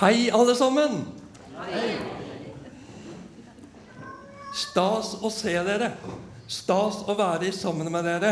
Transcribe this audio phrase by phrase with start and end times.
[0.00, 1.02] Hei, alle sammen!
[1.60, 1.90] Hei.
[4.56, 5.90] Stas å se dere.
[6.48, 8.30] Stas å være sammen med dere.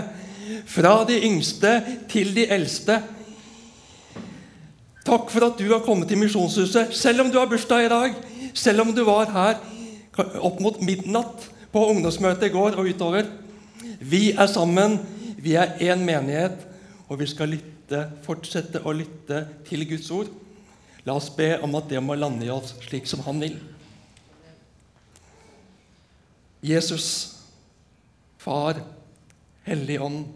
[0.65, 1.75] Fra de yngste
[2.09, 2.96] til de eldste.
[5.04, 8.16] Takk for at du har kommet til Misjonshuset, selv om du har bursdag i dag.
[8.57, 9.61] Selv om du var her
[10.41, 13.29] opp mot midnatt på ungdomsmøtet i går og utover.
[14.00, 14.96] Vi er sammen,
[15.37, 16.64] vi er én menighet,
[17.12, 20.32] og vi skal lytte, fortsette å lytte til Guds ord.
[21.09, 23.57] La oss be om at det må lande i oss slik som Han vil.
[26.61, 27.39] Jesus,
[28.36, 28.82] Far,
[29.64, 30.26] Hellig Ånd,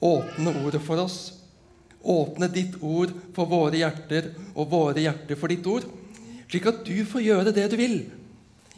[0.00, 1.18] åpne ordet for oss.
[2.00, 5.86] Åpne ditt ord for våre hjerter og våre hjerter for ditt ord,
[6.48, 7.98] slik at du får gjøre det du vil.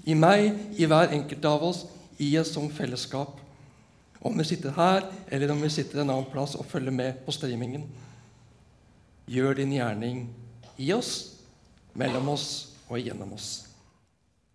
[0.07, 0.49] I meg,
[0.79, 1.85] i hver enkelt av oss,
[2.23, 3.39] i et som fellesskap.
[4.23, 7.35] Om vi sitter her, eller om vi sitter en annen plass og følger med på
[7.35, 7.85] streamingen.
[9.31, 10.27] Gjør din gjerning
[10.77, 11.13] i oss,
[11.97, 12.49] mellom oss
[12.89, 13.67] og gjennom oss.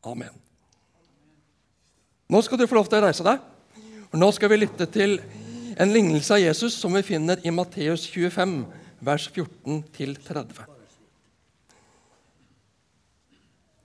[0.06, 0.34] Amen.
[2.32, 3.42] Nå skal du få lov til å reise deg.
[4.12, 5.18] Og Nå skal vi lytte til
[5.80, 8.56] en lignelse av Jesus som vi finner i Matteus 25,
[9.04, 10.62] vers 14-30.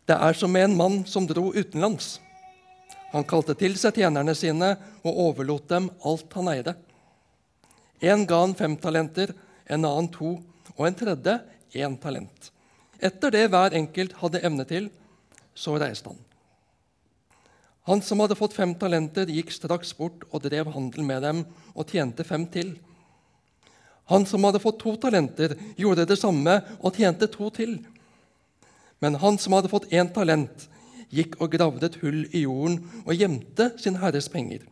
[0.07, 2.20] Det er som med en mann som dro utenlands.
[3.11, 6.77] Han kalte til seg tjenerne sine og overlot dem alt han eide.
[8.05, 9.33] En ga han fem talenter,
[9.67, 10.37] en annen to,
[10.77, 11.39] og en tredje
[11.75, 12.53] én talent.
[13.00, 14.89] Etter det hver enkelt hadde evne til,
[15.56, 16.23] så reiste han.
[17.86, 21.86] Han som hadde fått fem talenter, gikk straks bort og drev handel med dem og
[21.92, 22.75] tjente fem til.
[24.11, 27.78] Han som hadde fått to talenter, gjorde det samme og tjente to til.
[29.03, 30.67] Men han som hadde fått én talent,
[31.14, 34.64] gikk og gravde et hull i jorden og gjemte sin herres penger.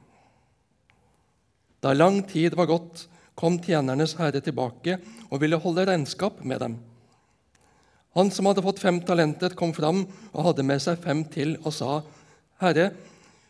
[1.85, 3.07] Da lang tid var gått,
[3.39, 4.99] kom tjenernes herre tilbake
[5.31, 6.77] og ville holde regnskap med dem.
[8.15, 11.75] Han som hadde fått fem talenter, kom fram og hadde med seg fem til og
[11.75, 11.97] sa,
[12.63, 12.93] Herre,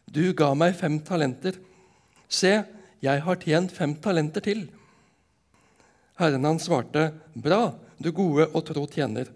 [0.08, 1.58] du ga meg fem talenter.
[2.32, 2.62] Se,
[3.04, 4.64] jeg har tjent fem talenter til.
[6.16, 9.28] Herren hans svarte, Bra, du gode og tro tjener.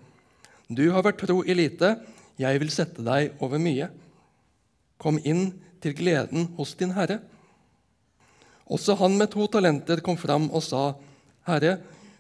[0.68, 1.96] Du har vært tro i lite,
[2.40, 3.90] jeg vil sette deg over mye.
[4.96, 5.50] Kom inn
[5.82, 7.20] til gleden hos din herre.
[8.68, 10.92] Også han med to talenter kom fram og sa,
[11.48, 11.78] Herre,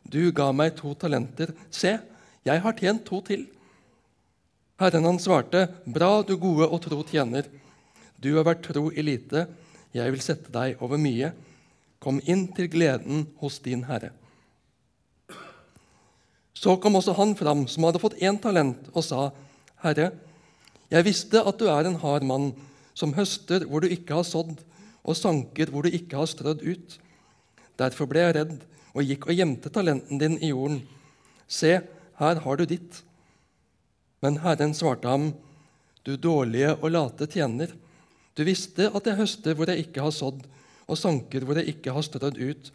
[0.08, 1.52] du ga meg to talenter.
[1.70, 1.98] Se,
[2.48, 3.44] jeg har tjent to til.
[4.80, 7.48] Herren han svarte, Bra, du gode og tro tjener.
[8.16, 9.44] Du har vært tro i lite,
[9.94, 11.32] jeg vil sette deg over mye.
[12.00, 14.12] Kom inn til gleden hos din herre.
[16.58, 19.28] Så kom også han fram, som hadde fått én talent, og sa,
[19.84, 20.10] Herre,
[20.90, 22.48] jeg visste at du er en hard mann,
[22.98, 24.56] som høster hvor du ikke har sådd,
[25.04, 26.96] og sanker hvor du ikke har strødd ut.
[27.78, 28.54] Derfor ble jeg redd
[28.94, 30.80] og gikk og gjemte talenten din i jorden.
[31.48, 31.78] Se,
[32.18, 33.02] her har du ditt.
[34.24, 35.30] Men Herren svarte ham,
[36.02, 37.72] du dårlige og late tjener.
[38.34, 40.42] Du visste at jeg høster hvor jeg ikke har sådd,
[40.88, 42.70] og sanker hvor jeg ikke har strødd ut.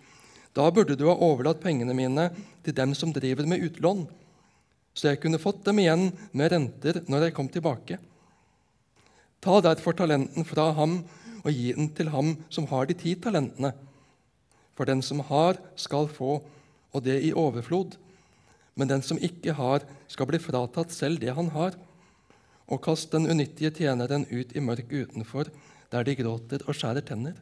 [0.54, 2.28] Da burde du ha overlatt pengene mine
[2.64, 4.06] til dem som driver med utlån,
[4.94, 7.98] så jeg kunne fått dem igjen med renter når jeg kom tilbake.
[9.42, 11.00] Ta derfor talenten fra ham
[11.44, 13.74] og gi den til ham som har de ti talentene.
[14.74, 16.40] For den som har, skal få,
[16.94, 17.98] og det i overflod.
[18.76, 21.76] Men den som ikke har, skal bli fratatt selv det han har.
[22.72, 25.52] Og kast den unyttige tjeneren ut i mørket utenfor,
[25.92, 27.36] der de gråter og skjærer tenner.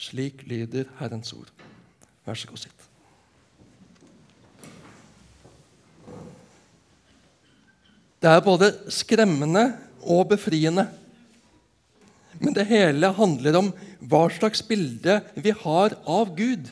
[0.00, 1.52] Slik lyder Herrens ord.
[2.26, 2.90] Vær så god, sitt.
[8.24, 9.66] Det er både skremmende
[10.00, 10.86] og befriende.
[12.40, 13.72] Men det hele handler om
[14.04, 16.70] hva slags bilde vi har av Gud.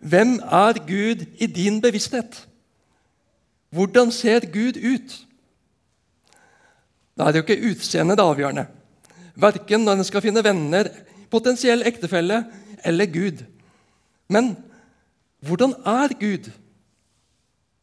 [0.00, 2.46] Hvem er Gud i din bevissthet?
[3.70, 5.12] Hvordan ser Gud ut?
[7.18, 8.64] Da er jo ikke utseendet det avgjørende,
[9.36, 10.88] verken når en skal finne venner,
[11.30, 12.40] potensiell ektefelle
[12.84, 13.44] eller Gud.
[14.32, 14.54] Men
[15.44, 16.48] hvordan er Gud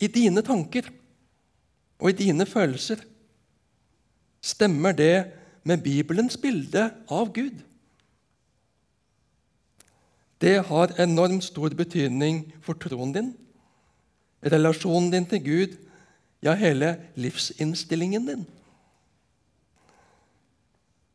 [0.02, 0.90] i dine tanker
[2.02, 3.00] og i dine følelser?
[4.42, 5.14] Stemmer det
[5.68, 7.60] med Bibelens bilde av Gud?
[10.42, 13.32] Det har enormt stor betydning for troen din,
[14.46, 15.78] relasjonen din til Gud,
[16.46, 18.46] ja, hele livsinnstillingen din.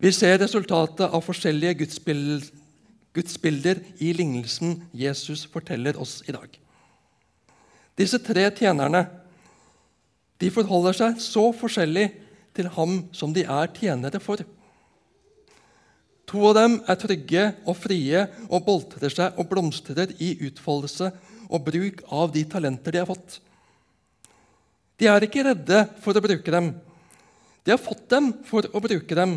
[0.02, 2.48] Vi ser resultatet av forskjellige gudsbilder,
[3.14, 6.48] gudsbilder i lignelsen Jesus forteller oss i dag.
[7.98, 9.04] Disse tre tjenerne
[10.42, 12.08] de forholder seg så forskjellig
[12.56, 14.42] til ham som de er tjenere for.
[16.32, 21.10] To av dem er trygge og frie og boltrer seg og blomstrer i utfoldelse
[21.52, 23.40] og bruk av de talenter de har fått.
[24.96, 26.70] De er ikke redde for å bruke dem.
[27.66, 29.36] De har fått dem for å bruke dem,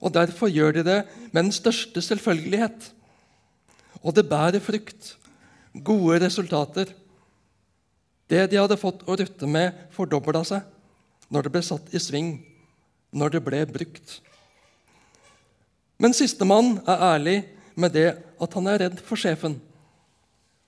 [0.00, 0.98] og derfor gjør de det
[1.30, 2.88] med den største selvfølgelighet.
[4.00, 5.14] Og det bærer frukt,
[5.74, 6.94] gode resultater.
[8.30, 10.64] Det de hadde fått å rutte med, fordobla seg
[11.30, 12.30] når det ble satt i sving,
[13.10, 14.18] når det ble brukt.
[16.00, 17.36] Men sistemann er ærlig
[17.76, 18.08] med det
[18.40, 19.58] at han er redd for sjefen.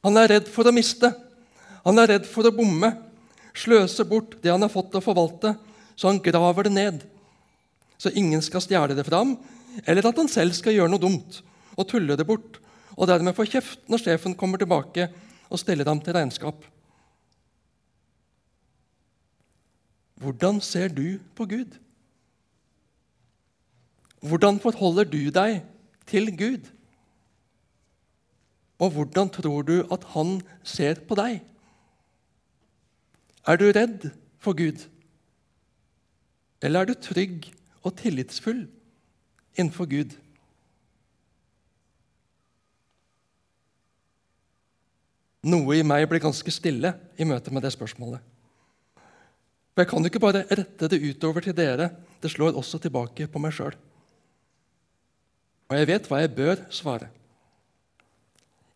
[0.03, 1.13] Han er redd for å miste.
[1.87, 2.93] Han er redd for å bomme,
[3.55, 5.55] sløse bort det han har fått å forvalte,
[5.97, 7.03] så han graver det ned.
[7.99, 9.37] Så ingen skal stjele det fra ham,
[9.87, 11.41] eller at han selv skal gjøre noe dumt
[11.79, 12.59] og tulle det bort,
[12.93, 15.09] og dermed få kjeft når sjefen kommer tilbake
[15.49, 16.67] og stiller ham til regnskap.
[20.23, 21.79] Hvordan ser du på Gud?
[24.23, 25.65] Hvordan forholder du deg
[26.07, 26.71] til Gud?
[28.83, 31.43] Og hvordan tror du at han ser på deg?
[33.47, 34.87] Er du redd for Gud?
[36.63, 37.51] Eller er du trygg
[37.83, 38.69] og tillitsfull
[39.59, 40.15] innenfor Gud?
[45.43, 48.23] Noe i meg blir ganske stille i møte med det spørsmålet.
[49.75, 51.91] For Jeg kan jo ikke bare rette det utover til dere.
[52.23, 53.75] Det slår også tilbake på meg sjøl.
[55.73, 57.07] Og jeg vet hva jeg bør svare.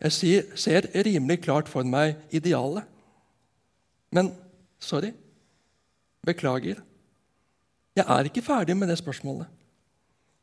[0.00, 2.86] Jeg ser rimelig klart for meg idealet.
[4.16, 4.30] Men
[4.80, 5.10] sorry.
[6.24, 6.80] Beklager.
[7.96, 9.44] Jeg er ikke ferdig med det spørsmålet.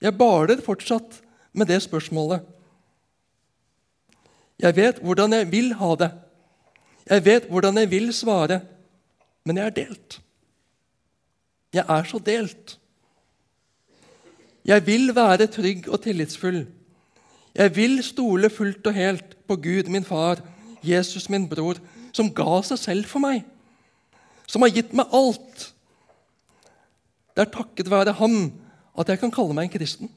[0.01, 1.17] Jeg baler fortsatt
[1.57, 2.45] med det spørsmålet.
[4.61, 6.11] Jeg vet hvordan jeg vil ha det.
[7.09, 8.61] Jeg vet hvordan jeg vil svare.
[9.43, 10.21] Men jeg er delt.
[11.73, 12.77] Jeg er så delt.
[14.63, 16.63] Jeg vil være trygg og tillitsfull.
[17.53, 20.39] Jeg vil stole fullt og helt på Gud, min far,
[20.83, 21.77] Jesus, min bror,
[22.15, 23.43] som ga seg selv for meg,
[24.47, 25.67] som har gitt meg alt.
[27.33, 28.37] Det er takket være ham
[28.97, 30.11] at jeg kan kalle meg en kristen.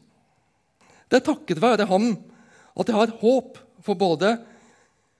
[1.10, 2.12] Det er takket være ham
[2.76, 4.36] at jeg har håp for både,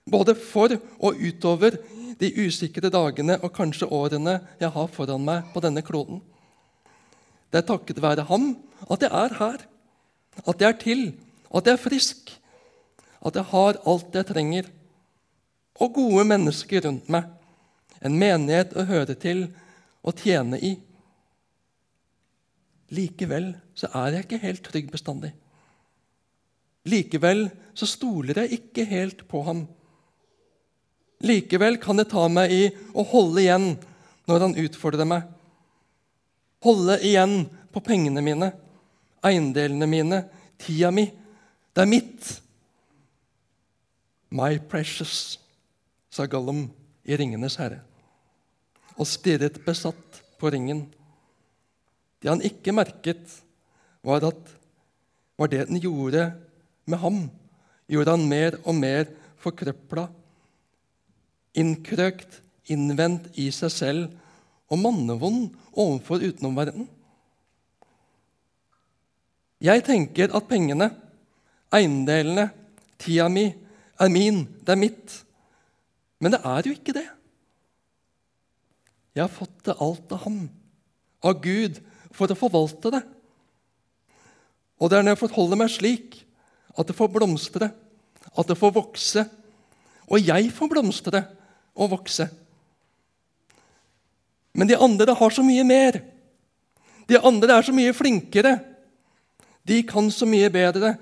[0.07, 1.77] både for og utover
[2.17, 6.21] de usikre dagene og kanskje årene jeg har foran meg på denne kloden.
[7.51, 8.49] Det er takket være ham
[8.91, 9.63] at jeg er her,
[10.47, 11.03] at jeg er til,
[11.55, 12.33] at jeg er frisk,
[13.25, 14.67] at jeg har alt jeg trenger,
[15.77, 17.29] og gode mennesker rundt meg,
[18.01, 19.47] en menighet å høre til
[20.05, 20.75] og tjene i.
[22.93, 25.33] Likevel så er jeg ikke helt trygg bestandig.
[26.87, 27.47] Likevel
[27.77, 29.65] så stoler jeg ikke helt på ham.
[31.25, 33.67] Likevel kan jeg ta meg i å holde igjen
[34.29, 35.25] når han utfordrer meg.
[36.65, 37.43] Holde igjen
[37.73, 38.51] på pengene mine,
[39.25, 40.21] eiendelene mine,
[40.61, 41.05] tida mi.
[41.73, 42.29] Det er mitt.
[44.33, 45.37] My precious,
[46.09, 46.65] sa Gollum
[47.07, 47.79] i Ringenes herre,
[48.97, 50.87] og stirret besatt på ringen.
[52.19, 53.23] Det han ikke merket,
[54.01, 54.41] var, at,
[55.37, 56.31] var det den gjorde
[56.87, 57.19] med ham.
[57.87, 59.09] Gjorde han mer og mer
[59.43, 60.07] forkrøpla,
[61.57, 64.26] innkrøkt, innvendt i seg selv
[64.67, 66.89] og mannevond overfor utenomverdenen.
[69.63, 70.91] Jeg tenker at pengene,
[71.73, 72.49] eiendelene,
[73.01, 73.47] tida mi,
[73.97, 75.15] er min, det er mitt.
[76.21, 77.07] Men det er jo ikke det.
[79.17, 80.43] Jeg har fått det alt av ham,
[81.25, 81.79] av Gud,
[82.13, 83.01] for å forvalte det.
[84.77, 86.19] Og det er når jeg forholder meg slik,
[86.77, 87.71] at det får blomstre,
[88.37, 89.23] at det får vokse.
[90.05, 91.23] Og jeg får blomstre
[91.73, 92.27] og vokse.
[94.57, 96.01] Men de andre har så mye mer.
[97.07, 98.57] De andre er så mye flinkere.
[99.67, 100.95] De kan så mye bedre.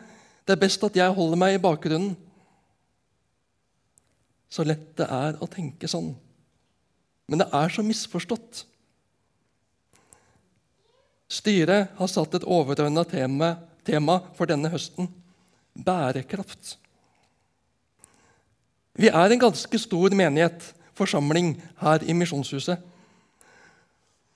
[0.45, 2.13] Det er best at jeg holder meg i bakgrunnen.
[4.51, 6.13] Så lett det er å tenke sånn.
[7.25, 8.65] Men det er så misforstått.
[11.31, 13.55] Styret har satt et overordna tema,
[13.87, 15.09] tema for denne høsten
[15.75, 16.75] bærekraft.
[18.95, 22.79] Vi er en ganske stor menighet, forsamling, her i Misjonshuset.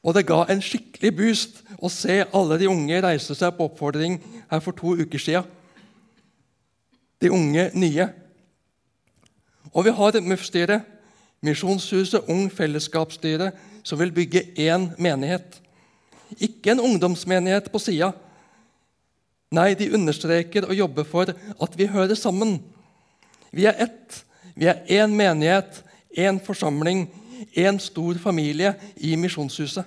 [0.04, 4.20] Og det ga en skikkelig boost å se alle de unge reise seg på oppfordring
[4.52, 5.48] her for to uker siden.
[7.20, 8.08] De unge nye.
[9.74, 10.80] Og vi har et MUF-styre,
[11.44, 13.52] Misjonshuset Ung Fellesskapsstyre,
[13.84, 15.60] som vil bygge én menighet.
[16.40, 18.14] Ikke en ungdomsmenighet på sida.
[19.56, 22.60] Nei, de understreker og jobber for at vi hører sammen.
[23.52, 24.24] Vi er ett.
[24.56, 25.82] Vi er én menighet,
[26.16, 27.08] én forsamling,
[27.54, 29.86] en stor familie i Misjonshuset.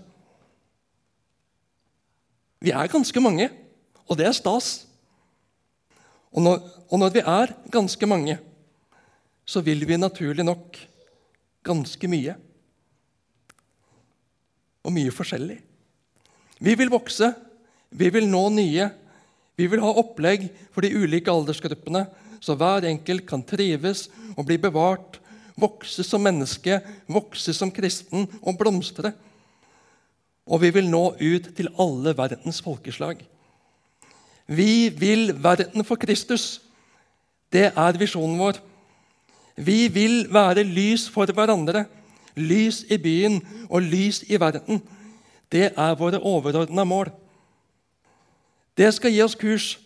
[2.62, 3.48] Vi er ganske mange,
[4.06, 4.86] og det er stas.
[6.32, 8.38] Og når, og når, vi er ganske mange,
[9.44, 10.78] så vil vi naturlig nok
[11.64, 12.36] ganske mye.
[14.82, 15.60] og mye forskjellig.
[16.58, 17.28] Vi vil vokse,
[17.90, 18.88] vi vil nå nye.
[19.54, 22.06] Vi vil ha opplegg for de ulike aldersgruppene,
[22.42, 25.20] så hver enkelt kan trives og bli bevart,
[25.58, 29.12] vokse som menneske, vokse som kristen og blomstre.
[30.46, 33.20] Og vi vil nå ut til alle verdens folkeslag.
[34.46, 36.60] Vi vil verden for Kristus.
[37.52, 38.58] Det er visjonen vår.
[39.56, 41.84] Vi vil være lys for hverandre,
[42.34, 44.80] lys i byen og lys i verden.
[45.52, 47.12] Det er våre overordna mål.
[48.76, 49.76] Det skal gi oss kurs.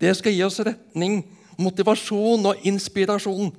[0.00, 1.22] Det skal gi oss retning,
[1.58, 3.50] motivasjon og inspirasjon.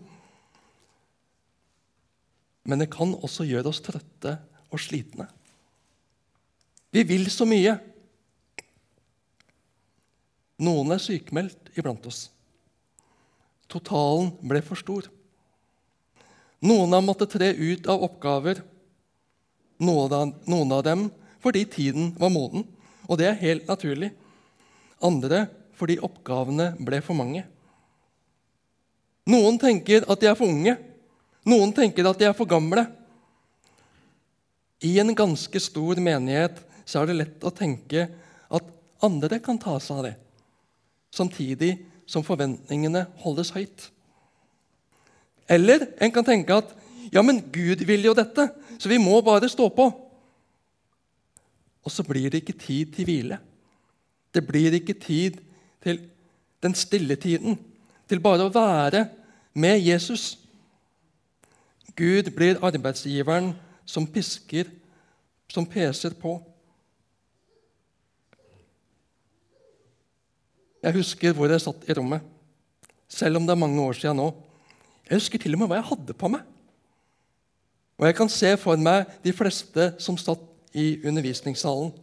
[2.64, 4.38] Men det kan også gjøre oss trøtte
[4.72, 5.28] og slitne.
[6.94, 7.76] Vi vil så mye.
[10.64, 12.28] Noen er sykemeldt iblant oss.
[13.72, 15.10] Totalen ble for stor.
[16.64, 18.62] Noen har måttet tre ut av oppgaver,
[19.84, 21.10] noen av dem
[21.44, 22.64] fordi tiden var moden,
[23.10, 24.14] og det er helt naturlig.
[25.04, 27.42] Andre fordi oppgavene ble for mange.
[29.28, 30.78] Noen tenker at de er for unge,
[31.48, 32.86] noen tenker at de er for gamle.
[34.84, 38.08] I en ganske stor menighet så er det lett å tenke
[38.54, 38.70] at
[39.04, 40.14] andre kan ta seg av det,
[41.16, 41.74] samtidig
[42.10, 43.88] som forventningene holdes høyt.
[45.52, 46.72] Eller en kan tenke at
[47.14, 48.48] ja, men Gud vil jo dette,
[48.80, 49.90] så vi må bare stå på.
[51.84, 53.40] Og så blir det ikke tid til hvile.
[54.34, 55.38] Det blir ikke tid
[55.84, 56.00] til
[56.64, 57.60] den stille tiden,
[58.08, 59.06] til bare å være
[59.54, 60.43] med Jesus.
[61.96, 63.52] Gud blir arbeidsgiveren
[63.86, 64.70] som pisker,
[65.52, 66.38] som peser på.
[70.84, 72.24] Jeg husker hvor jeg satt i rommet,
[73.08, 74.32] selv om det er mange år siden nå.
[75.08, 76.42] Jeg husker til og med hva jeg hadde på meg.
[78.02, 80.42] Og jeg kan se for meg de fleste som satt
[80.74, 81.94] i undervisningssalen.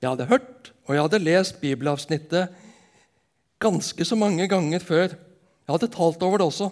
[0.00, 2.50] Jeg hadde hørt og jeg hadde lest bibelavsnittet
[3.62, 5.12] ganske så mange ganger før.
[5.12, 6.70] Jeg hadde talt over det også.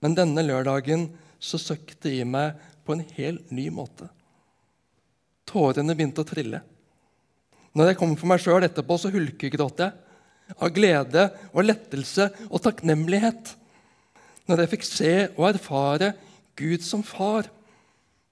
[0.00, 1.08] Men denne lørdagen
[1.40, 4.08] så søkte det i meg på en helt ny måte.
[5.48, 6.62] Tårene begynte å trille.
[7.76, 9.92] Når jeg kom for meg sjøl etterpå, så hulkegråt jeg
[10.58, 13.54] av glede og lettelse og takknemlighet
[14.50, 16.12] når jeg fikk se og erfare
[16.58, 17.46] Gud som far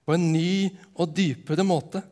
[0.09, 2.03] på en ny og dypere måte.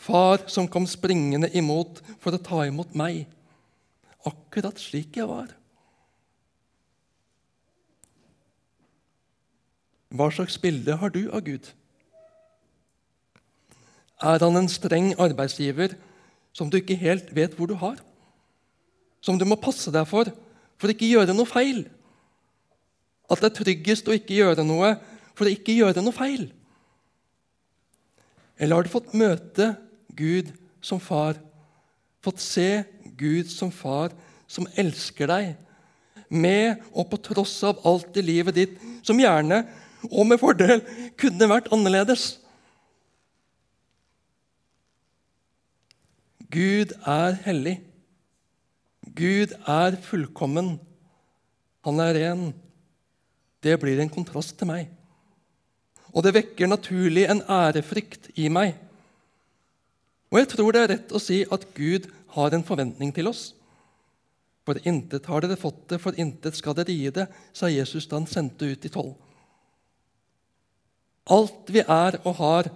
[0.00, 3.24] Far som kom springende imot for å ta imot meg,
[4.28, 5.48] akkurat slik jeg var.
[10.10, 11.68] Hva slags bilde har du av Gud?
[14.20, 15.94] Er han en streng arbeidsgiver
[16.52, 17.96] som du ikke helt vet hvor du har?
[19.22, 20.32] Som du må passe deg for
[20.80, 21.84] for ikke gjøre noe feil?
[23.30, 24.96] At det er tryggest å ikke gjøre noe
[25.38, 26.48] for å ikke gjøre noe feil?
[28.60, 29.72] Eller har du fått møte
[30.16, 30.50] Gud
[30.84, 31.38] som far,
[32.20, 32.82] fått se
[33.16, 34.12] Gud som far,
[34.50, 35.54] som elsker deg,
[36.30, 38.74] med og på tross av alt i livet ditt
[39.06, 39.62] som gjerne
[40.08, 40.84] og med fordel
[41.20, 42.38] kunne vært annerledes?
[46.50, 47.76] Gud er hellig.
[49.14, 50.78] Gud er fullkommen.
[51.86, 52.48] Han er ren.
[53.62, 54.88] Det blir en kontrast til meg
[56.10, 58.74] og det vekker naturlig en ærefrykt i meg.
[60.30, 63.50] Og jeg tror det er rett å si at Gud har en forventning til oss.
[64.66, 67.26] For intet har dere fått det, for intet skal dere gi det,
[67.56, 69.14] sa Jesus da han sendte ut de tolv.
[71.30, 72.70] Alt vi er og har,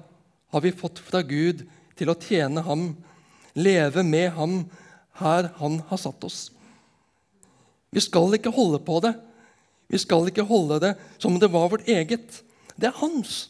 [0.54, 1.64] har vi fått fra Gud
[1.98, 2.92] til å tjene ham,
[3.54, 4.58] leve med ham
[5.20, 6.48] her han har satt oss.
[7.94, 9.14] Vi skal ikke holde på det.
[9.90, 12.40] Vi skal ikke holde det som om det var vårt eget.
[12.74, 13.48] Det er hans.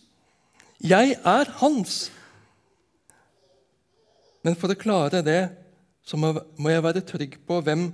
[0.84, 2.11] Jeg er hans.
[4.44, 5.40] Men for å klare det
[6.04, 7.87] så må jeg være trygg på hvem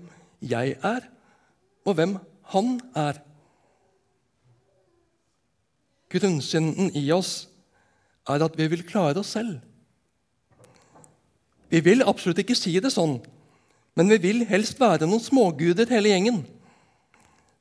[0.43, 1.05] jeg er,
[1.87, 2.17] og hvem
[2.51, 3.21] han er.
[6.11, 7.49] Grunnsynden i oss
[8.29, 9.61] er at vi vil klare oss selv.
[11.71, 13.21] Vi vil absolutt ikke si det sånn,
[13.95, 16.43] men vi vil helst være noen småguder hele gjengen.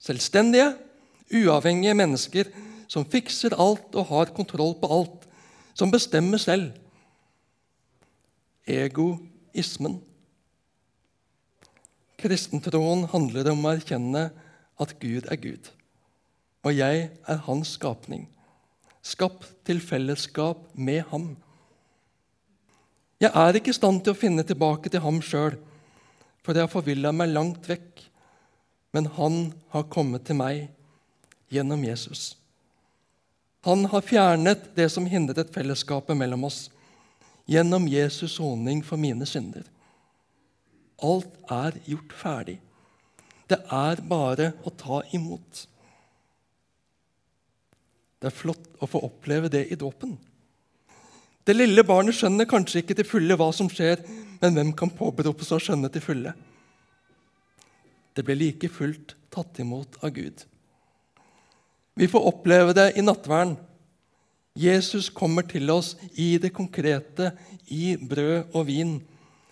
[0.02, 0.72] Selvstendige,
[1.30, 2.50] uavhengige mennesker
[2.90, 5.28] som fikser alt og har kontroll på alt,
[5.78, 6.72] som bestemmer selv.
[8.66, 10.00] Egoismen.
[12.20, 14.26] Kristentroen handler om å erkjenne
[14.82, 15.70] at Gud er Gud,
[16.66, 18.26] og jeg er hans skapning,
[19.06, 21.32] skapt til fellesskap med ham.
[23.20, 25.58] Jeg er ikke i stand til å finne tilbake til ham sjøl,
[26.44, 28.04] for jeg har forvilla meg langt vekk,
[28.96, 29.40] men han
[29.74, 30.70] har kommet til meg
[31.52, 32.34] gjennom Jesus.
[33.68, 36.70] Han har fjernet det som hindret fellesskapet mellom oss,
[37.50, 39.66] gjennom Jesus soning for mine synder.
[41.04, 42.58] Alt er gjort ferdig.
[43.50, 45.66] Det er bare å ta imot.
[48.20, 50.18] Det er flott å få oppleve det i dåpen.
[51.48, 54.04] Det lille barnet skjønner kanskje ikke til fulle hva som skjer,
[54.42, 56.36] men hvem kan påberope seg å skjønne til fulle?
[58.14, 60.44] Det ble like fullt tatt imot av Gud.
[62.00, 63.56] Vi får oppleve det i nattverden.
[64.60, 67.32] Jesus kommer til oss i det konkrete,
[67.72, 68.94] i brød og vin.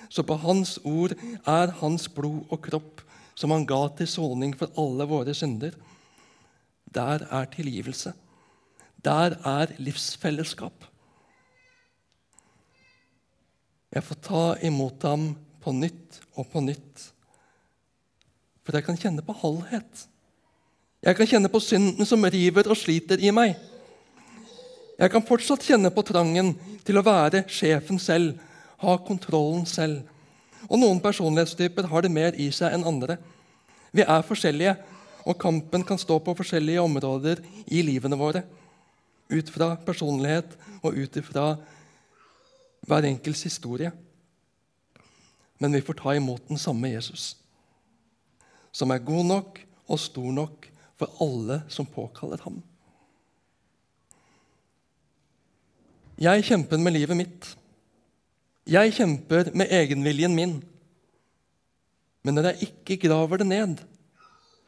[0.09, 1.15] Så på Hans ord
[1.47, 3.03] er Hans blod og kropp,
[3.35, 5.75] som Han ga til soning for alle våre synder.
[6.91, 8.13] Der er tilgivelse.
[9.03, 10.85] Der er livsfellesskap.
[13.93, 15.29] Jeg får ta imot ham
[15.63, 17.07] på nytt og på nytt.
[18.65, 20.07] For jeg kan kjenne på halvhet.
[21.05, 23.55] Jeg kan kjenne på synden som river og sliter i meg.
[24.97, 28.39] Jeg kan fortsatt kjenne på trangen til å være sjefen selv,
[28.81, 30.01] ha kontrollen selv.
[30.67, 33.19] Og Noen personlighetstyper har det mer i seg enn andre.
[33.93, 34.73] Vi er forskjellige,
[35.27, 38.43] og kampen kan stå på forskjellige områder i livene våre.
[39.29, 41.47] Ut fra personlighet og ut fra
[42.87, 43.91] hver enkelts historie.
[45.59, 47.35] Men vi får ta imot den samme Jesus,
[48.71, 50.67] som er god nok og stor nok
[50.97, 52.61] for alle som påkaller ham.
[56.17, 57.51] Jeg kjemper med livet mitt.
[58.67, 60.55] Jeg kjemper med egenviljen min.
[62.25, 63.83] Men når jeg ikke graver det ned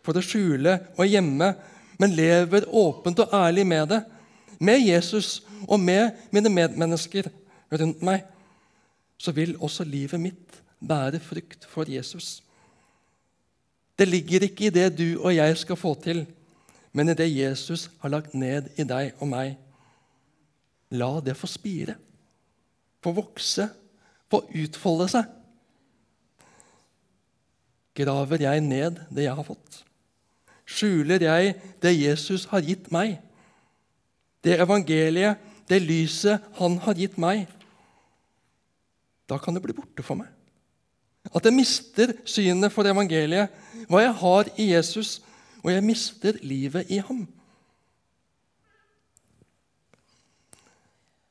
[0.05, 1.49] for å skjule og gjemme,
[1.99, 3.99] men lever åpent og ærlig med det,
[4.59, 7.29] med Jesus og med mine medmennesker
[7.71, 8.25] rundt meg,
[9.19, 12.39] så vil også livet mitt bære frukt for Jesus.
[13.99, 16.23] Det ligger ikke i det du og jeg skal få til,
[16.95, 19.57] men i det Jesus har lagt ned i deg og meg.
[20.95, 21.95] La det få spire,
[23.03, 23.67] få vokse,
[24.31, 25.27] få utfolde seg.
[27.99, 29.83] Graver jeg ned det jeg har fått?
[30.69, 33.17] Skjuler jeg det Jesus har gitt meg?
[34.43, 35.37] Det evangeliet,
[35.69, 37.47] det lyset han har gitt meg?
[39.29, 40.29] Da kan det bli borte for meg.
[41.35, 43.51] At jeg mister synet for evangeliet,
[43.89, 45.19] hva jeg har i Jesus,
[45.61, 47.27] og jeg mister livet i ham.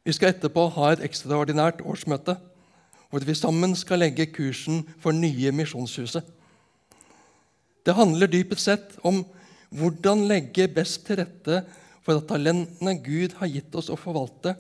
[0.05, 2.39] Vi skal etterpå ha et ekstraordinært årsmøte
[3.09, 6.25] hvor vi sammen skal legge kursen for nye Misjonshuset.
[7.85, 9.23] Det handler dypest sett om
[9.73, 11.63] hvordan legge best til rette
[12.09, 14.55] for at talentene Gud har gitt oss å forvalte,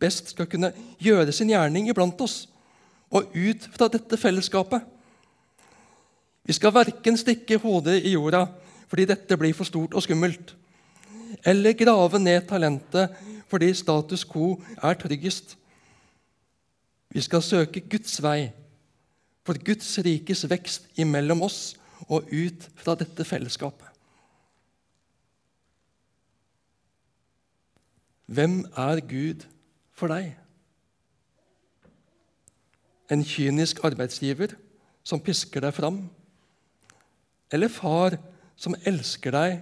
[0.00, 2.46] best skal kunne gjøre sin gjerning iblant oss
[3.12, 4.80] og ut fra dette fellesskapet.
[6.48, 8.46] Vi skal verken stikke hodet i jorda
[8.88, 10.54] fordi dette blir for stort og skummelt,
[11.44, 13.12] eller grave ned talentet
[13.52, 15.58] fordi status quo er tryggest.
[17.12, 18.48] Vi skal søke Guds vei
[19.44, 21.74] for Guds rikes vekst imellom oss
[22.08, 23.89] og ut fra dette fellesskapet.
[28.30, 29.42] Hvem er Gud
[29.98, 30.36] for deg?
[33.10, 34.52] En kynisk arbeidsgiver
[35.02, 36.04] som pisker deg fram?
[37.50, 38.14] Eller far
[38.54, 39.56] som elsker deg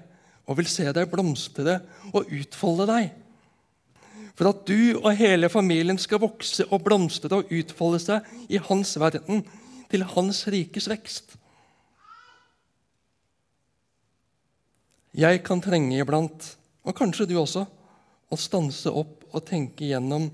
[0.45, 1.79] og vil se deg blomstre
[2.13, 3.09] og utfolde deg?
[4.37, 8.93] For at du og hele familien skal vokse og blomstre og utfolde seg i hans
[9.01, 9.47] verden,
[9.89, 11.33] til hans rikes vekst.
[15.17, 16.53] Jeg kan trenge iblant,
[16.85, 17.65] og kanskje du også,
[18.29, 20.29] å stanse opp og tenke gjennom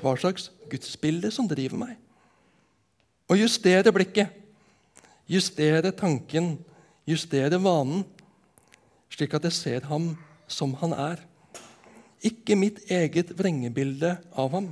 [0.00, 1.96] hva slags gudsbilde som driver meg.
[3.30, 4.32] Og justere blikket,
[5.30, 6.56] justere tanken,
[7.06, 8.04] justere vanen,
[9.10, 10.12] slik at jeg ser ham
[10.50, 11.22] som han er.
[12.26, 14.70] Ikke mitt eget vrengebilde av ham.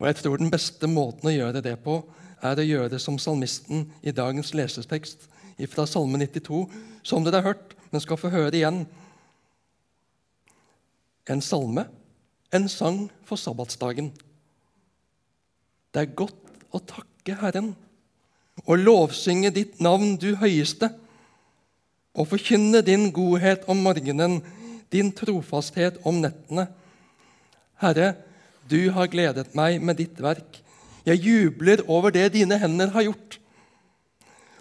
[0.00, 2.00] Og jeg tror Den beste måten å gjøre det på
[2.44, 5.28] er å gjøre som salmisten i dagens lesestekst
[5.70, 6.64] fra Salme 92,
[7.06, 8.82] som dere har hørt, men skal få høre igjen.
[11.30, 11.86] En salme,
[12.52, 14.10] en sang for sabbatsdagen.
[15.94, 17.72] Det er godt å takke Herren
[18.64, 20.90] og lovsynge ditt navn, du høyeste,
[22.14, 24.38] og forkynne din godhet om morgenen,
[24.92, 26.68] din trofasthet om nettene.
[27.82, 28.12] Herre,
[28.70, 30.60] du har gledet meg med ditt verk.
[31.04, 33.40] Jeg jubler over det dine hender har gjort.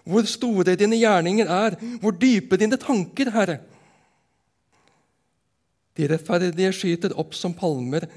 [0.04, 3.62] Hvor store dine gjerninger er, hvor dype dine tanker, Herre.
[5.98, 8.08] De rettferdige skyter opp som palmer,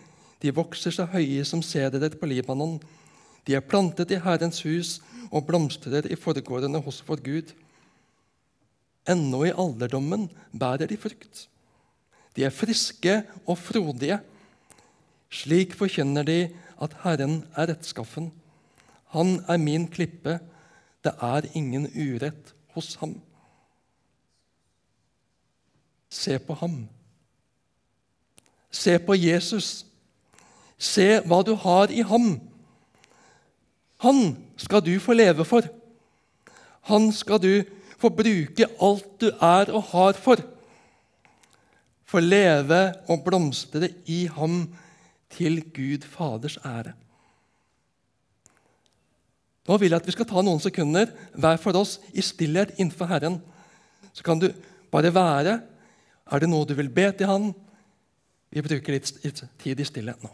[0.41, 2.79] de vokser så høye som sederet på Libanon.
[3.47, 4.99] De er plantet i Herrens hus
[5.31, 7.53] og blomstrer i forgårdene hos vår Gud.
[9.09, 11.47] Ennå i alderdommen bærer de frukt.
[12.37, 14.19] De er friske og frodige.
[15.33, 16.41] Slik forkynner de
[16.83, 18.33] at Herren er rettskaffen.
[19.15, 20.39] Han er min klippe.
[21.05, 23.15] Det er ingen urett hos ham.
[26.11, 26.87] Se på ham.
[28.77, 29.87] Se på Jesus.
[30.77, 32.37] Se hva du har i ham.
[34.05, 35.65] Han skal du få leve for.
[36.91, 37.53] Han skal du
[37.97, 40.43] få bruke alt du er og har for.
[42.07, 44.67] Få leve og blomstre i ham
[45.33, 46.93] til Gud Faders ære.
[49.67, 53.09] Nå vil jeg at vi skal ta noen sekunder hver for oss i stillhet innenfor
[53.11, 53.41] Herren.
[54.15, 54.53] Så kan du
[54.93, 55.59] bare være.
[56.31, 57.51] Er det noe du vil be til Han?
[58.57, 60.31] Vi bruker litt tid i stillhet nå.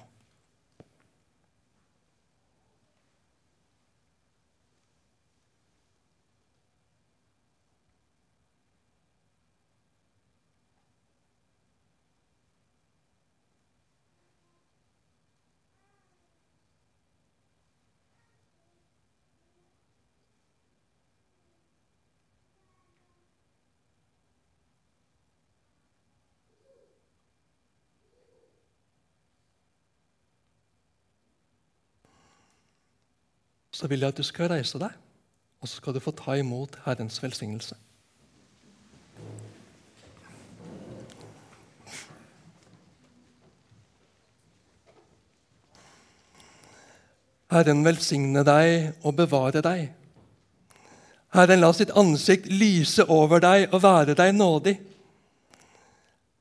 [33.83, 34.93] Så vil jeg at du skal reise deg,
[35.59, 37.75] og så skal du få ta imot Herrens velsignelse.
[47.51, 49.91] Herren velsigne deg og bevare deg.
[51.35, 54.77] Herren la sitt ansikt lyse over deg og være deg nådig.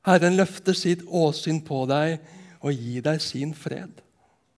[0.06, 2.22] Herren løfte sitt åsyn på deg
[2.62, 3.98] og gi deg sin fred.